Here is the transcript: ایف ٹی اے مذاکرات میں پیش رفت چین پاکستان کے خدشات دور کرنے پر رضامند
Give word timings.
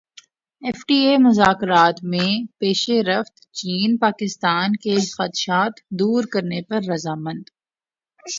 ایف 0.61 0.83
ٹی 0.87 0.95
اے 1.05 1.17
مذاکرات 1.17 2.03
میں 2.03 2.31
پیش 2.59 2.89
رفت 3.07 3.35
چین 3.53 3.97
پاکستان 3.97 4.75
کے 4.75 4.95
خدشات 5.11 5.79
دور 5.99 6.23
کرنے 6.33 6.61
پر 6.61 6.91
رضامند 6.93 7.49